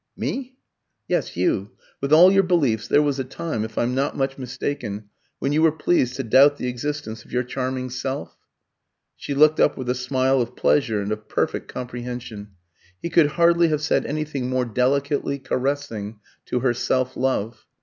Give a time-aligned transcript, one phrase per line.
[0.17, 0.55] "Me?"
[1.07, 1.73] "Yes, you.
[2.01, 5.61] With all your beliefs, there was a time, if I'm not much mistaken, when you
[5.61, 8.35] were pleased to doubt the existence of your charming self?"
[9.15, 12.53] She looked up with a smile of pleasure and of perfect comprehension.
[12.99, 17.67] He could hardly have said anything more delicately caressing to her self love.